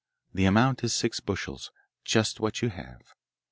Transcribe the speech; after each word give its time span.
The 0.33 0.45
amount 0.45 0.83
is 0.83 0.93
six 0.93 1.19
bushels 1.19 1.71
just 2.03 2.39
what 2.39 2.63
you 2.63 2.69
have. 2.69 3.13